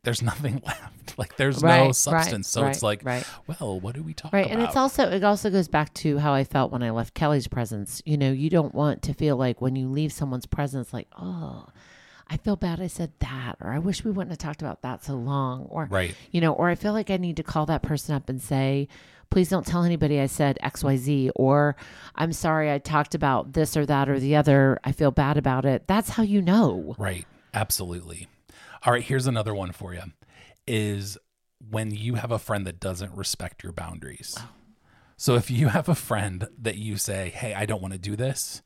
[0.04, 1.16] there's nothing left.
[1.18, 2.48] Like there's Right, no right, substance.
[2.48, 3.24] so it's like, right.
[3.46, 4.52] well, what do we talk right about?
[4.58, 7.46] and it's also it also goes back to how i felt when i left kelly's
[7.46, 11.06] presence you know you don't want to feel like when you leave someone's presence like
[11.18, 11.66] oh
[12.28, 15.04] i feel bad i said that or i wish we wouldn't have talked about that
[15.04, 16.14] so long or Right.
[16.30, 18.88] you know or i feel like i need to call that person up and say
[19.30, 21.76] please don't tell anybody i said xyz or
[22.14, 25.64] i'm sorry i talked about this or that or the other i feel bad about
[25.64, 27.26] it that's how you know Right.
[27.52, 28.26] Absolutely.
[28.84, 30.02] All right, here's another one for you.
[30.66, 31.16] Is
[31.70, 34.34] when you have a friend that doesn't respect your boundaries.
[34.38, 34.48] Oh.
[35.16, 38.16] So if you have a friend that you say, "Hey, I don't want to do
[38.16, 38.60] this."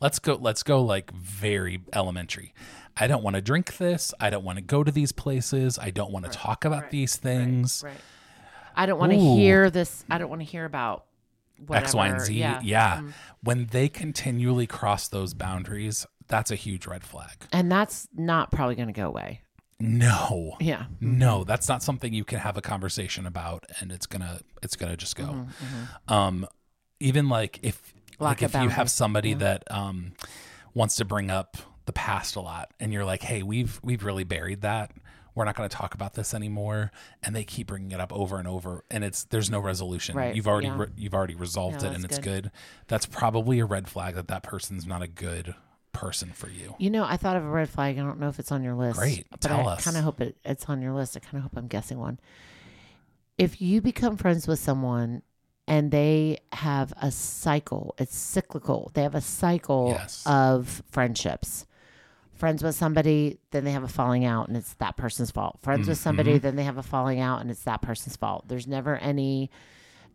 [0.00, 2.54] Let's go let's go like very elementary.
[3.00, 4.12] I don't want to drink this.
[4.18, 5.78] I don't want to go to these places.
[5.78, 7.82] I don't want to talk about these things.
[7.84, 8.00] right
[8.76, 11.04] i don't want to hear this i don't want to hear about
[11.68, 12.20] X, Y, and.
[12.20, 12.32] Z.
[12.34, 12.96] yeah yeah.
[12.98, 13.10] Mm-hmm.
[13.42, 17.32] When they continually cross those boundaries, that's a huge red flag.
[17.52, 19.40] and that's not probably going to go away
[19.80, 20.56] No.
[20.60, 21.18] yeah mm-hmm.
[21.18, 24.96] No, that's not something you can have a conversation about, and it's gonna it's gonna
[24.96, 25.24] just go.
[25.24, 26.46] Mm-hmm, um,
[27.00, 28.92] even like if Lack like if you have boundaries.
[28.92, 30.12] somebody that um
[30.74, 31.56] wants to bring up
[31.88, 34.92] the past a lot, and you're like, hey, we've we've really buried that.
[35.34, 36.90] We're not going to talk about this anymore,
[37.22, 40.16] and they keep bringing it up over and over, and it's there's no resolution.
[40.16, 40.78] Right, You've already yeah.
[40.78, 42.50] re- you've already resolved it, and it's good.
[42.88, 45.54] That's probably a red flag that that person's not a good
[45.92, 46.74] person for you.
[46.78, 47.98] You know, I thought of a red flag.
[47.98, 48.98] I don't know if it's on your list.
[48.98, 49.26] Great.
[49.30, 51.16] But Tell I kind of hope it, it's on your list.
[51.16, 52.18] I kind of hope I'm guessing one.
[53.38, 55.22] If you become friends with someone
[55.68, 58.90] and they have a cycle, it's cyclical.
[58.94, 60.22] They have a cycle Yes.
[60.26, 61.64] of friendships.
[62.38, 65.58] Friends with somebody, then they have a falling out and it's that person's fault.
[65.60, 66.42] Friends with somebody, Mm-hmm.
[66.42, 68.46] then they have a falling out and it's that person's fault.
[68.48, 69.50] There's never any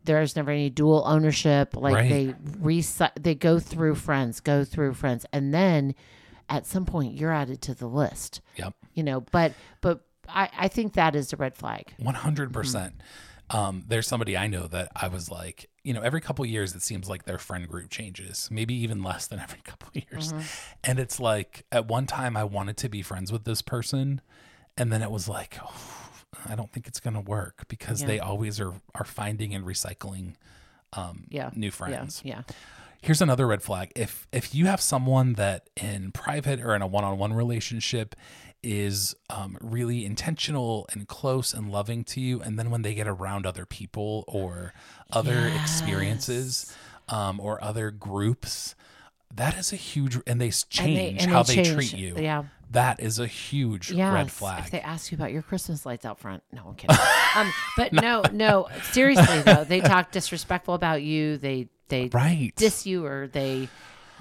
[0.05, 1.75] there's never any dual ownership.
[1.75, 2.09] Like Right.
[2.09, 2.27] they
[2.59, 5.95] recy- they go through friends, go through friends, and then
[6.49, 8.41] at some point you're added to the list.
[8.57, 8.73] Yep.
[8.93, 11.93] You know, but but I, I think that is a red flag.
[11.99, 12.95] One hundred percent.
[13.49, 16.81] Um, there's somebody I know that I was like, you know, every couple years it
[16.81, 20.33] seems like their friend group changes, maybe even less than every couple years.
[20.83, 24.21] And it's like at one time I wanted to be friends with this person,
[24.77, 26.09] and then it was like, oh,
[26.47, 28.07] I don't think it's gonna work because Yeah.
[28.07, 30.33] they always are are finding and recycling
[30.93, 31.49] um, Yeah.
[31.53, 32.21] new friends.
[32.23, 32.43] Yeah.
[32.47, 32.55] Yeah.
[33.01, 33.91] Here's another red flag.
[33.95, 38.15] If if you have someone that in private or in a one-on-one relationship
[38.63, 43.07] is um, really intentional and close and loving to you, and then when they get
[43.07, 44.73] around other people or
[45.11, 46.73] other experiences
[47.09, 48.75] um, or other groups,
[49.35, 51.75] that is a huge and they s- And they- change and how they they, change.
[51.91, 52.15] treat you.
[52.17, 52.43] Yeah.
[52.71, 54.11] That is a huge Yes.
[54.13, 54.63] red flag.
[54.65, 56.97] If they ask you about your Christmas lights out front, no, I'm kidding.
[57.35, 61.37] um, but no, no, seriously though, they talk disrespectful about you.
[61.37, 62.51] They they right.
[62.55, 63.69] diss you or they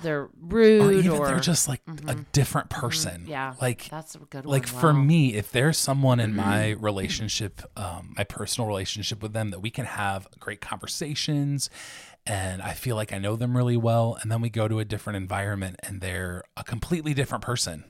[0.02, 3.22] they're rude or or, they're just like a different person.
[3.22, 3.30] Mm-hmm.
[3.30, 3.54] yeah.
[3.60, 4.80] Like that's a good like one.
[4.80, 9.60] for me, if there's someone in my relationship, um, my personal relationship with them that
[9.60, 11.70] we can have great conversations
[12.26, 14.84] and I feel like I know them really well, and then we go to a
[14.84, 17.84] different environment and they're a completely different person.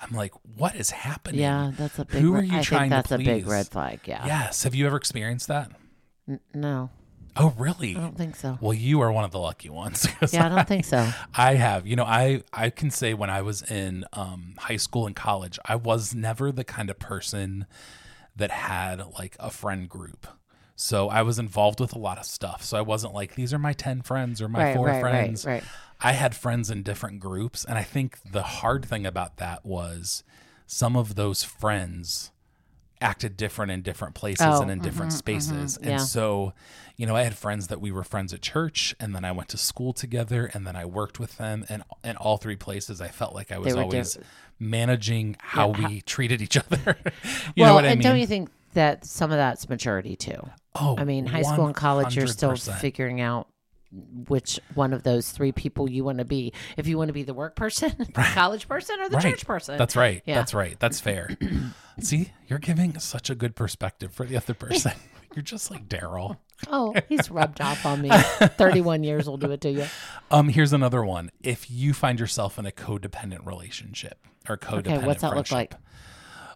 [0.00, 1.40] I'm like, what is happening?
[1.40, 2.22] Yeah, that's a big.
[2.22, 4.00] Who are re- you I trying think to that's a big red flag.
[4.06, 4.24] Yeah.
[4.26, 4.64] Yes.
[4.64, 5.70] Have you ever experienced that?
[6.28, 6.90] N- no,
[7.36, 7.96] Oh, really?
[7.96, 8.58] I don't think so.
[8.60, 10.06] Well, you are one of the lucky ones.
[10.32, 11.08] Yeah, I don't think so.
[11.34, 11.86] I have.
[11.86, 15.58] You know, I I can say when I was in um, high school and college,
[15.64, 17.66] I was never the kind of person
[18.36, 20.26] that had like a friend group.
[20.76, 22.64] So I was involved with a lot of stuff.
[22.64, 25.00] So I wasn't like these are my 10 friends or my Right, four right, right,
[25.02, 25.44] friends.
[25.44, 25.62] right.
[26.00, 30.24] I had friends in different groups, and I think the hard thing about that was
[30.66, 32.30] some of those friends
[33.00, 35.78] acted different in different places Oh, and in different mm-hmm, mm-hmm, spaces.
[35.82, 35.90] yeah.
[35.92, 36.52] And so,
[36.96, 39.48] you know, I had friends that we were friends at church and then I went
[39.50, 43.08] to school together and then I worked with them and in all three places I
[43.08, 44.24] felt like I was always diff-
[44.58, 46.96] managing how Yeah, we treated each other.
[47.56, 48.06] you well, know what I and mean?
[48.08, 50.40] don't you think that some of that's maturity too?
[50.76, 53.48] oh, I mean, high school and college, you're still figuring out
[54.28, 56.52] which one of those three people you want to be.
[56.76, 59.24] If you want to be the work person, the college person, or the Right.
[59.24, 59.78] church person.
[59.78, 60.22] That's right.
[60.26, 60.36] Yeah.
[60.36, 60.78] That's right.
[60.78, 61.36] That's fair.
[62.02, 64.92] See, you're giving such a good perspective for the other person.
[65.34, 66.38] you're just like Daryl.
[66.68, 68.10] oh, he's rubbed off on me.
[68.12, 69.86] 31 years will do it to you.
[70.30, 71.30] Um, here's another one.
[71.42, 75.72] If you find yourself in a codependent relationship or codependent Okay, what's that look friendship,
[75.72, 75.74] like?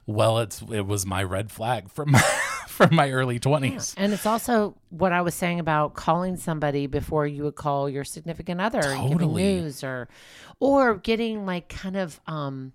[0.06, 2.20] Well, it's it was my red flag from my
[2.68, 3.94] from my early twenties.
[3.96, 8.04] And it's also what I was saying about calling somebody before you would call your
[8.04, 10.08] significant other and giving news or
[10.60, 12.74] or getting like kind of um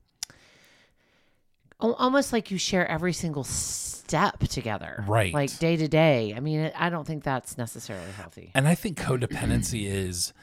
[1.80, 5.04] almost like you share every single step together.
[5.08, 5.34] Right.
[5.34, 6.34] Like day to day.
[6.36, 8.52] I mean, I don't think that's necessarily healthy.
[8.54, 10.34] And I think codependency is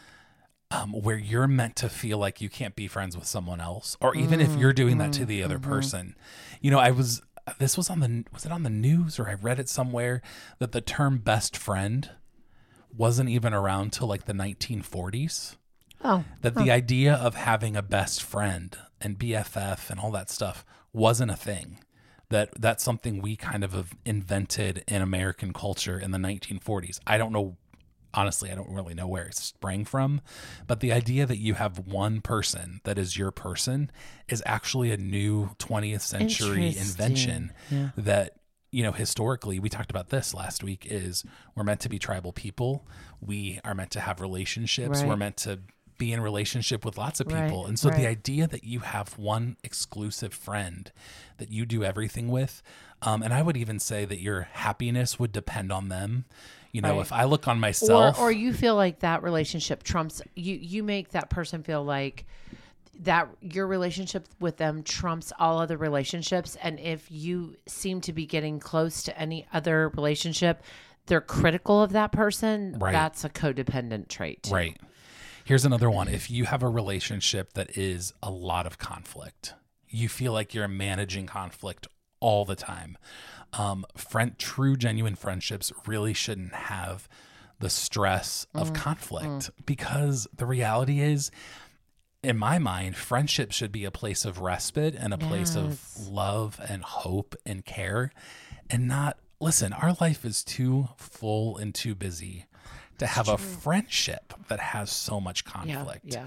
[0.71, 4.17] um, where you're meant to feel like you can't be friends with someone else, or
[4.17, 6.17] even if you're doing that to the other person.
[6.61, 7.23] You know, I was
[7.59, 10.23] this was on the was it on the news or I read it somewhere
[10.59, 12.11] that the term best friend
[12.97, 15.57] wasn't even around till like the 1940s.
[16.07, 16.75] Oh, that the oh.
[16.75, 21.81] idea of having a best friend and BFF and all that stuff wasn't a thing.
[22.29, 26.99] That that's something we kind of have invented in American culture in the 1940s.
[27.07, 27.57] I don't know
[28.15, 30.23] honestly, I don't really know where it sprang from,
[30.67, 33.91] but the idea that you have one person that is your person
[34.29, 37.91] is actually a new 20th century invention Yeah.
[37.97, 38.37] that
[38.73, 42.33] you know historically we talked about this last week is we're meant to be tribal
[42.33, 42.87] people
[43.21, 45.09] we are meant to have relationships Right.
[45.09, 45.61] we're meant to
[45.99, 47.99] be in relationship with lots of Right, people and so right.
[47.99, 50.91] the idea that you have one exclusive friend
[51.39, 52.63] that you do everything with
[53.03, 56.25] um, and i would even say that your happiness would depend on them
[56.73, 57.01] you know Right.
[57.03, 61.11] if i look on myself or you feel like that relationship trumps you you make
[61.11, 62.27] that person feel like
[63.01, 68.25] that your relationship with them trumps all other relationships and if you seem to be
[68.27, 70.63] getting close to any other relationship
[71.07, 72.93] they're critical of that person Right.
[72.93, 74.49] that's a codependent trait.
[74.51, 74.77] Right.
[75.47, 76.09] Here's another one.
[76.09, 79.55] If you have a relationship that is a lot of conflict,
[79.89, 81.87] you feel like you're managing conflict
[82.19, 82.99] all the time.
[83.53, 87.09] Um, friend, true, genuine friendships really shouldn't have
[87.61, 91.31] the stress of conflict because the reality is,
[92.25, 96.61] in my mind, friendship should be a place of respite and a place of love
[96.69, 98.11] and hope and care,
[98.69, 99.17] and not.
[99.41, 102.47] Listen, our life is too full and too busy
[102.99, 106.05] to have a friendship that has so much conflict.
[106.07, 106.27] yeah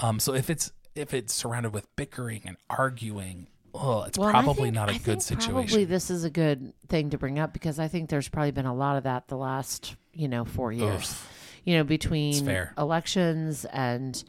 [0.00, 4.64] Um, so if it's if it's surrounded with bickering and arguing, oh, it's Well, probably
[4.64, 5.52] think- not a I good think situation.
[5.52, 8.66] Probably this is a good thing to bring up because I think there's probably been
[8.66, 11.14] a lot of that the last, you know, four years.
[11.64, 14.22] You know, between elections and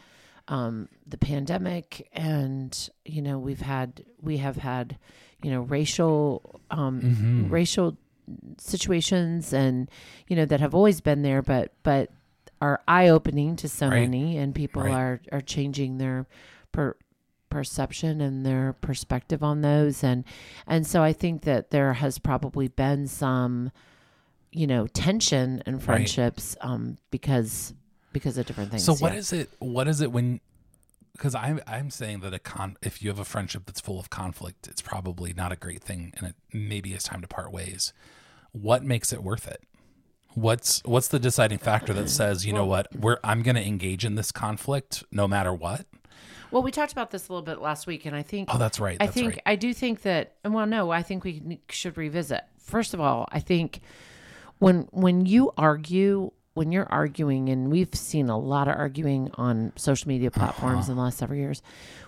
[0.49, 4.97] um, the pandemic, and you know, we've had we have had,
[5.41, 7.49] you know, racial um, Mm-hmm.
[7.49, 7.97] racial
[8.57, 9.89] situations, and
[10.27, 12.11] you know that have always been there, but but
[12.61, 14.01] are eye opening to so Right.
[14.01, 14.91] many, and people Right.
[14.93, 16.27] are are changing their
[16.71, 16.95] per
[17.49, 20.23] perception and their perspective on those and
[20.67, 23.71] and so I think that there has probably been some
[24.51, 27.73] you know tension in friendships um because
[28.13, 29.17] because of different things So what yeah.
[29.19, 29.49] is it?
[29.57, 30.41] What is it when?
[31.13, 34.11] Because I'm I'm saying that a con if you have a friendship that's full of
[34.11, 37.93] conflict, it's probably not a great thing, and it maybe it's time to part ways.
[38.51, 39.61] What makes it worth it?
[40.33, 44.05] What's what's the deciding factor that says you know what we're I'm going to engage
[44.05, 45.85] in this conflict no matter what?
[46.51, 48.79] well we talked about this a little bit last week and I think Oh, that's
[48.79, 48.97] right.
[48.99, 49.41] I think right.
[49.45, 53.39] I do think that well no I think we should revisit first of all I
[53.39, 53.81] think
[54.59, 59.71] when when you argue when you're arguing, and we've seen a lot of arguing on
[59.77, 60.39] social media uh-huh.
[60.39, 61.61] platforms in the last several years,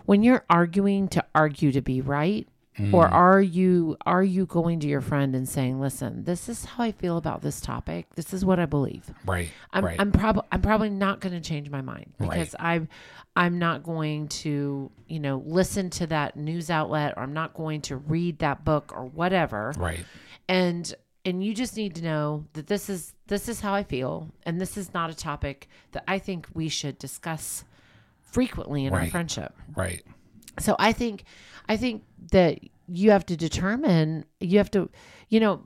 [0.06, 2.46] when you're arguing to argue to be right,
[2.80, 3.12] or mm.
[3.12, 6.94] are you are you going to your friend and saying, "Listen, this is how I
[6.94, 8.08] feel about this topic.
[8.16, 9.50] This is what I believe." Right.
[9.74, 10.00] I'm right.
[10.00, 12.88] I'm probably I'm probably not going to change my mind because I'm
[13.36, 17.82] I'm not going to you know listen to that news outlet or I'm not going
[17.82, 19.74] to read that book or whatever.
[19.78, 20.06] right.
[20.48, 20.94] And
[21.26, 24.62] and you just need to know that this is this is how I feel and
[24.62, 27.66] this is not a topic that I think we should discuss
[28.22, 29.54] frequently in our friendship.
[29.76, 30.04] Right.
[30.62, 31.24] So I think
[31.68, 34.90] I think that you have to determine you have to
[35.30, 35.62] you know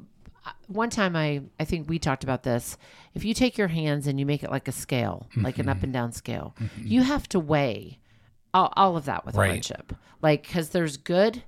[0.45, 2.77] uh, one time I I think we talked about this
[3.13, 5.77] if you take your hands and you make it like a scale like an up
[5.77, 5.85] mm-hmm.
[5.85, 6.85] and down scale mm-hmm.
[6.85, 7.99] you have to weigh
[8.53, 9.49] all, all of that with Right.
[9.49, 11.43] friendship like cuz there's good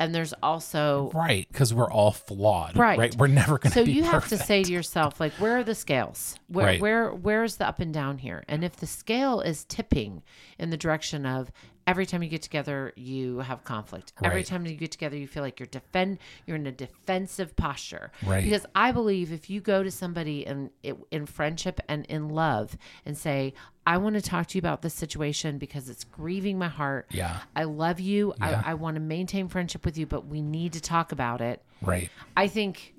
[0.00, 1.48] and there's also Right.
[1.50, 2.76] Because we're all flawed.
[2.76, 2.98] Right.
[2.98, 3.16] Right.
[3.16, 4.40] We're never going to so you have perfect.
[4.40, 6.80] to say to yourself like where are the scales where Right.
[6.80, 10.22] where where's the up and down here and if the scale is tipping
[10.58, 11.50] in the direction of
[11.88, 15.42] every time you get together you have conflict every time you get together you feel
[15.42, 18.44] like you're defend you're in a defensive posture Right.
[18.44, 20.70] because i believe if you go to somebody in
[21.10, 23.54] in friendship and in love and say
[23.86, 27.38] i want to talk to you about this situation because it's grieving my heart Yeah.
[27.56, 28.62] i love you Yeah.
[28.64, 31.62] I, I want to maintain friendship with you but we need to talk about it
[31.80, 32.10] Right.
[32.36, 32.94] I think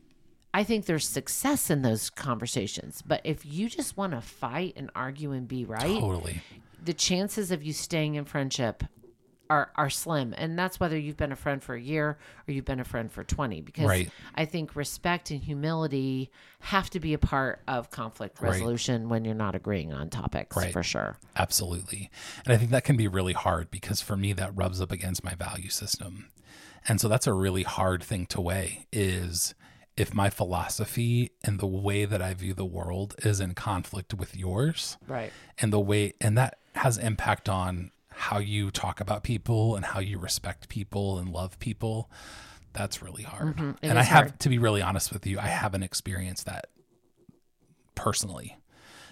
[0.51, 3.03] I think there's success in those conversations.
[3.05, 6.41] But if you just want to fight and argue and be right, Totally.
[6.89, 8.83] The chances of you staying in friendship
[9.47, 10.33] are are slim.
[10.35, 13.11] And that's whether you've been a friend for a year or you've been a friend
[13.11, 14.09] for 20 because Right.
[14.33, 18.53] I think respect and humility have to be a part of conflict Right.
[18.53, 20.73] resolution when you're not agreeing on topics Right.
[20.73, 21.17] for sure.
[21.35, 22.09] Absolutely.
[22.43, 25.23] And I think that can be really hard because for me that rubs up against
[25.23, 26.31] my value system.
[26.87, 29.53] And so that's a really hard thing to weigh is
[29.99, 34.35] if my philosophy and the way that I view the world is in conflict with
[34.35, 35.31] yours Right.
[35.59, 39.99] and the way and that has impact on how you talk about people and how
[39.99, 42.09] you respect people and love people.
[42.73, 43.55] That's really hard.
[43.57, 43.71] Mm-hmm.
[43.81, 44.39] And I have hard.
[44.41, 46.67] to be really honest with you, I haven't experienced that
[47.95, 48.57] personally.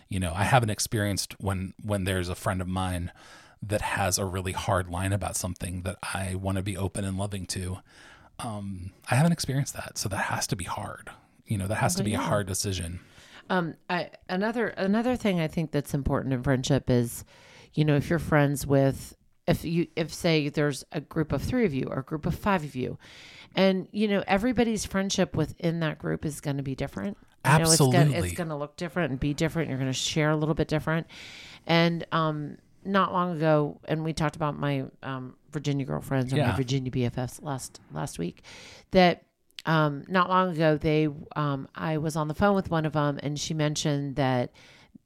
[0.10, 3.12] You know, I haven't experienced when when there's a friend of mine
[3.62, 7.17] that has a really hard line about something that I want to be open and
[7.17, 7.80] loving to.
[8.39, 11.10] Um, I haven't experienced that, so that has to be hard.
[11.45, 13.00] You know, that has to be a hard decision.
[13.50, 17.23] Um, I, another another thing I think that's important in friendship is,
[17.73, 19.15] you know, if you're friends with,
[19.47, 22.36] if you if say there's a group of three of you or a group of
[22.36, 22.97] five of you,
[23.56, 27.17] and you know everybody's friendship within that group is going to be different.
[27.45, 28.15] You know, Absolutely.
[28.15, 29.69] it's going to look different and be different.
[29.69, 31.08] You're going to share a little bit different,
[31.65, 36.56] and um, not long ago, and we talked about my um, Virginia girlfriends or my
[36.56, 38.43] Virginia BFFs last last week,
[38.91, 39.23] that
[39.65, 43.19] um, not long ago they um, I was on the phone with one of them
[43.21, 44.52] and she mentioned that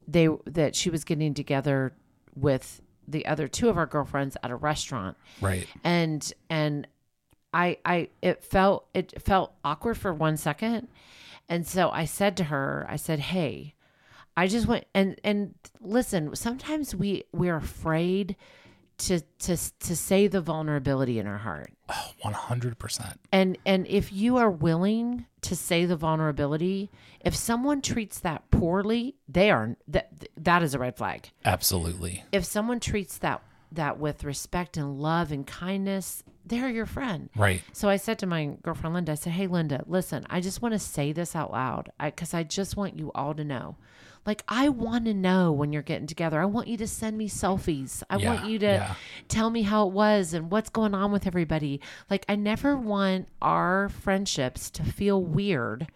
[0.08, 1.94] they that she was getting together
[2.36, 5.18] with the other two of our girlfriends at a restaurant.
[5.42, 5.68] Right.
[5.84, 6.88] and and
[7.54, 10.88] I I it felt it felt awkward for one second.
[11.50, 13.74] And so I said to her I said hey
[14.38, 18.36] I just went and and listen sometimes we we're afraid
[19.00, 23.16] to to to say the vulnerability in our heart Oh, 100%.
[23.32, 26.90] and and if you are willing to say the vulnerability
[27.20, 32.24] if someone treats that poorly they are that that is a red flag Absolutely.
[32.32, 33.42] if someone treats that
[33.72, 37.62] that with respect and love and kindness they're your friend Right.
[37.74, 40.74] so i said to my girlfriend linda i said hey linda listen i just want
[40.74, 43.78] to say this out loud because I, just want you all to know
[44.26, 47.28] like i want to know when you're getting together i want you to send me
[47.28, 48.96] selfies i want you to yeah.
[49.28, 51.80] tell me how it was and what's going on with everybody
[52.10, 55.88] like i never want our friendships to feel weird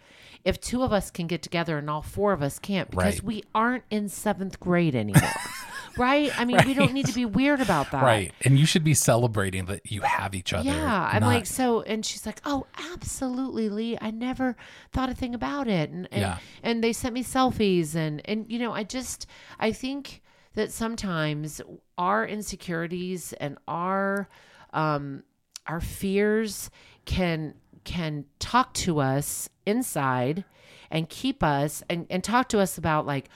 [0.43, 3.23] if two of us can get together and all four of us can't because Right.
[3.23, 5.21] we aren't in seventh grade anymore
[5.97, 8.31] right i mean we don't need to be weird about that Right.
[8.43, 10.69] And you should be celebrating that you have each other.
[10.69, 13.97] yeah, I'm not- like so, and she's like, "Oh, absolutely, Lee.
[14.01, 14.55] I never
[14.91, 16.37] thought a thing about it." And and, Yeah.
[16.63, 19.25] and they sent me selfies, and and you know, I just
[19.59, 20.21] I think
[20.53, 21.61] that sometimes
[21.97, 24.27] our insecurities and our
[24.73, 25.23] um
[25.67, 26.69] our fears
[27.05, 30.43] can can talk to us inside
[30.91, 33.29] and keep us and and talk to us about like.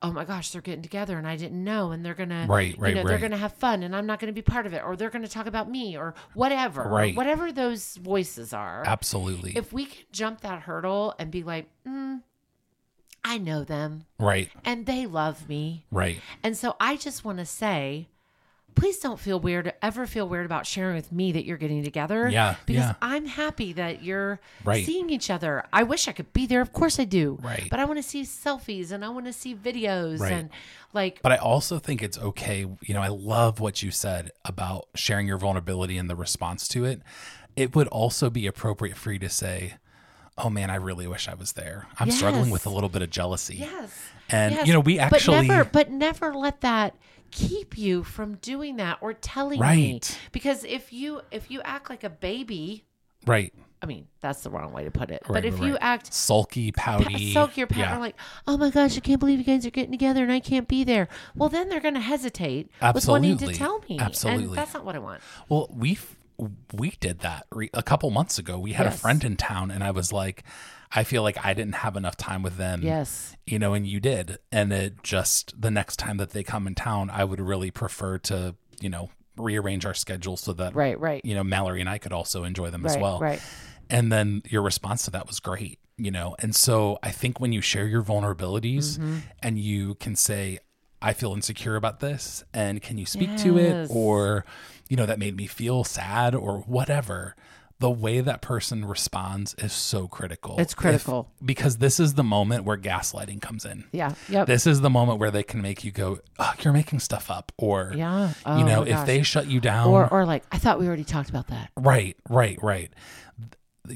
[0.00, 2.80] Oh my gosh, they're getting together and I didn't know, and they're gonna, Right, you
[2.82, 5.10] right, they're gonna have fun, and I'm not gonna be part of it, or they're
[5.10, 7.16] gonna talk about me, or whatever, Right.
[7.16, 8.84] whatever those voices are.
[8.86, 9.56] Absolutely.
[9.56, 12.22] If we can jump that hurdle and be like, mm,
[13.24, 14.50] I know them right.
[14.64, 16.20] and they love me, Right.
[16.44, 18.08] and so I just want to say,
[18.78, 22.28] please don't feel weird, ever feel weird about sharing with me that you're getting together.
[22.28, 22.94] Yeah, Because yeah.
[23.02, 24.84] I'm happy that you're Right.
[24.86, 25.64] seeing each other.
[25.72, 26.60] I wish I could be there.
[26.60, 27.38] Of course I do.
[27.42, 27.66] Right.
[27.70, 30.32] But I want to see selfies and I want to see videos Right.
[30.32, 30.50] and
[30.92, 32.60] like, But I also think it's okay.
[32.82, 36.84] You know, I love what you said about sharing your vulnerability and the response to
[36.84, 37.02] it.
[37.56, 39.74] It would also be appropriate for you to say,
[40.40, 41.88] Oh man, I really wish I was there.
[41.98, 43.56] I'm struggling with a little bit of jealousy.
[43.56, 43.90] yes.
[44.30, 44.66] And, yes.
[44.68, 45.48] you know, we actually.
[45.48, 46.94] But never, but never let that
[47.30, 49.66] keep you from doing that or telling me.
[49.66, 50.18] Right.
[50.32, 52.84] Because if you if you act like a baby,
[53.26, 53.52] right.
[53.80, 55.22] I mean, that's the wrong way to put it.
[55.28, 57.32] Right, but if right, you act Sulky, pouty.
[57.32, 57.98] soak your partner yeah.
[57.98, 58.16] like,
[58.46, 60.82] oh my gosh, I can't believe you guys are getting together and I can't be
[60.82, 61.06] there.
[61.36, 64.00] Well, then they're going to hesitate with wanting to tell me.
[64.00, 64.46] Absolutely.
[64.46, 65.20] And that's not what I want.
[65.48, 65.96] Well, we
[66.72, 68.58] we did that re- a couple months ago.
[68.58, 70.44] We had a friend in town, and I was like,
[70.92, 72.82] I feel like I didn't have enough time with them.
[72.82, 73.36] Yes.
[73.46, 76.74] you know, and you did, and it just the next time that they come in
[76.74, 81.24] town, I would really prefer to, you know, rearrange our schedule so that Right, right.
[81.24, 83.20] you know Mallory and I could also enjoy them as well.
[83.20, 83.40] right.
[83.90, 86.34] And then your response to that was great, you know.
[86.40, 89.16] And so I think when you share your vulnerabilities Mm-hmm.
[89.42, 90.58] and you can say,
[91.00, 93.88] I feel insecure about this, and can you speak to it?
[93.90, 94.44] Or,
[94.88, 97.36] you know, that made me feel sad or whatever.
[97.80, 100.56] The way that person responds is so critical.
[100.58, 101.28] It's critical.
[101.40, 103.84] If- because this is the moment where gaslighting comes in.
[103.92, 104.14] Yeah.
[104.28, 104.48] Yep.
[104.48, 107.52] This is the moment where they can make you go, oh, you're making stuff up.
[107.56, 108.30] Or, yeah.
[108.30, 109.06] you Oh know, if gosh.
[109.06, 109.86] they shut you down.
[109.86, 111.70] or or like I thought we already talked about that.
[111.76, 112.90] Right, right, right.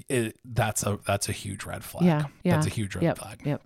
[0.08, 2.04] It, that's a that's a huge red flag.
[2.06, 2.24] Yeah.
[2.44, 2.52] Yeah.
[2.54, 3.42] that's a huge red yep, flag.
[3.44, 3.62] Yep.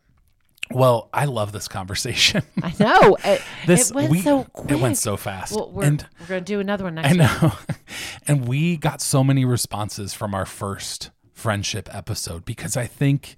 [0.70, 2.42] Well, I love this conversation.
[2.62, 3.16] I know.
[3.26, 4.70] It, this it went we, so quick.
[4.70, 5.54] It went so fast.
[5.54, 7.52] Well, we're, and we're going to do another one next I know,
[8.28, 13.36] and we got so many responses from our first friendship episode because I think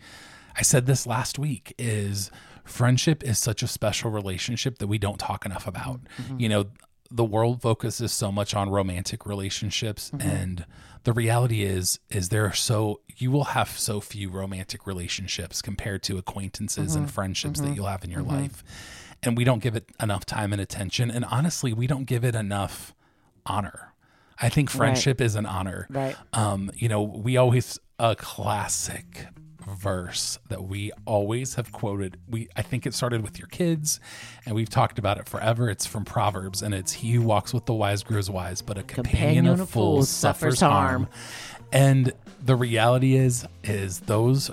[0.56, 2.30] I said this last week is
[2.64, 6.00] friendship is such a special relationship that we don't talk enough about.
[6.20, 6.40] Mm-hmm.
[6.40, 6.64] You know,
[7.10, 10.28] the world focuses so much on romantic relationships Mm-hmm.
[10.28, 10.66] and
[11.04, 16.02] the reality is is there are so you will have so few romantic relationships compared
[16.02, 17.04] to acquaintances Mm-hmm.
[17.04, 18.62] and friendships that you'll have in your life.
[19.22, 22.34] And we don't give it enough time and attention and honestly, we don't give it
[22.34, 22.94] enough
[23.46, 23.94] honor.
[24.40, 25.86] I think friendship is an honor.
[25.90, 26.14] Right.
[26.32, 29.26] Um, you know, we always a classic
[29.68, 32.18] verse that we always have quoted.
[32.28, 34.00] We I think it started with your kids
[34.44, 35.68] and we've talked about it forever.
[35.68, 38.82] It's from Proverbs and it's he who walks with the wise grows wise, but a
[38.82, 41.08] companion, of fools suffers harm.
[41.72, 42.12] And
[42.42, 44.50] the reality is is those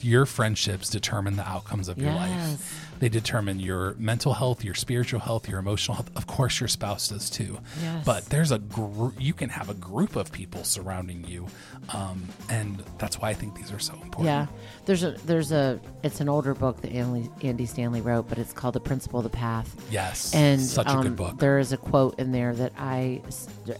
[0.00, 2.87] your friendships determine the outcomes of your life.
[2.98, 6.10] They determine your mental health, your spiritual health, your emotional health.
[6.16, 7.58] Of course, your spouse does too.
[7.82, 8.04] Yes.
[8.04, 9.14] But there's a group.
[9.18, 11.46] You can have a group of people surrounding you,
[11.94, 14.26] um, and that's why I think these are so important.
[14.26, 14.46] Yeah,
[14.86, 18.52] there's a there's a it's an older book that Andy, Andy Stanley wrote, but it's
[18.52, 19.74] called The Principle of the Path.
[19.90, 20.34] Yes.
[20.34, 21.38] And such a um, good book.
[21.38, 23.22] There is a quote in there that I,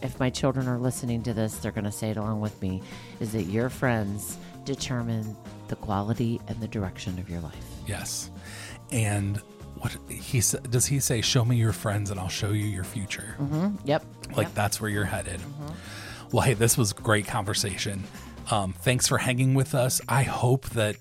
[0.01, 2.81] if my children are listening to this, they're going to say it along with me.
[3.19, 5.35] Is that your friends determine
[5.67, 7.65] the quality and the direction of your life?
[7.87, 8.29] Yes.
[8.91, 9.37] And
[9.75, 11.21] what he does he say?
[11.21, 13.35] Show me your friends, and I'll show you your future.
[13.39, 13.75] Mm-hmm.
[13.85, 14.05] Yep.
[14.35, 15.39] Like that's where you're headed.
[16.31, 18.03] Well, hey, this was great conversation.
[18.51, 20.01] Um, thanks for hanging with us.
[20.09, 20.97] I hope that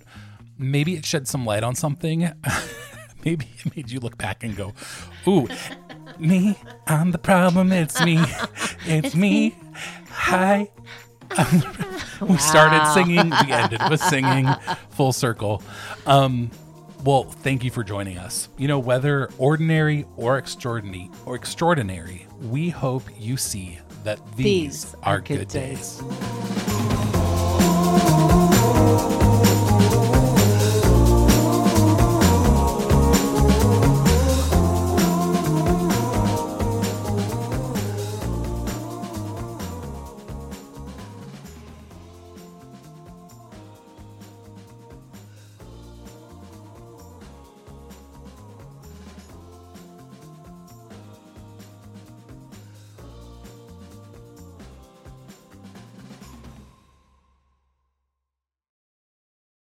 [0.58, 2.30] maybe it shed some light on something.
[3.24, 4.74] maybe it made you look back and go,
[5.26, 5.48] "Ooh,
[6.18, 7.72] me, I'm the problem.
[7.72, 8.18] It's me,
[8.86, 9.56] it's me."
[10.10, 10.70] Hi.
[12.22, 13.30] we started singing.
[13.30, 14.48] We ended with singing.
[14.90, 15.62] Full circle.
[16.06, 16.50] Um,
[17.04, 18.48] well, thank you for joining us.
[18.56, 24.94] You know, whether ordinary or extraordinary or extraordinary, we hope you see that these, These
[25.02, 26.02] are, are good good days.